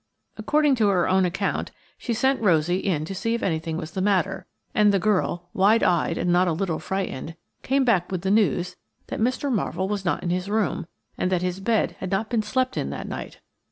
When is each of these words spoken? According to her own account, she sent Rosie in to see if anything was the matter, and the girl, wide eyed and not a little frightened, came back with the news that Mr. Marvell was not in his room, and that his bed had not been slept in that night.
According 0.35 0.73
to 0.77 0.87
her 0.87 1.07
own 1.07 1.25
account, 1.25 1.69
she 1.95 2.11
sent 2.15 2.41
Rosie 2.41 2.79
in 2.79 3.05
to 3.05 3.13
see 3.13 3.35
if 3.35 3.43
anything 3.43 3.77
was 3.77 3.91
the 3.91 4.01
matter, 4.01 4.47
and 4.73 4.91
the 4.91 4.97
girl, 4.97 5.49
wide 5.53 5.83
eyed 5.83 6.17
and 6.17 6.31
not 6.33 6.47
a 6.47 6.53
little 6.53 6.79
frightened, 6.79 7.35
came 7.61 7.85
back 7.85 8.11
with 8.11 8.23
the 8.23 8.31
news 8.31 8.77
that 9.09 9.19
Mr. 9.19 9.51
Marvell 9.53 9.87
was 9.87 10.03
not 10.03 10.23
in 10.23 10.31
his 10.31 10.49
room, 10.49 10.87
and 11.19 11.31
that 11.31 11.43
his 11.43 11.59
bed 11.59 11.97
had 11.99 12.09
not 12.09 12.31
been 12.31 12.41
slept 12.41 12.77
in 12.77 12.89
that 12.89 13.07
night. 13.07 13.41